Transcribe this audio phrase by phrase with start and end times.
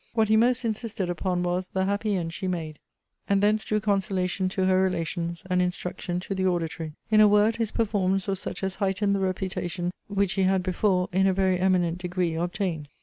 [0.15, 2.79] What he most insisted upon was, the happy end she made;
[3.29, 6.93] and thence drew consolation to her relations, and instruction to the auditory.
[7.11, 11.07] In a word, his performance was such as heightened the reputation which he had before
[11.13, 12.89] in a very eminent degree obtained.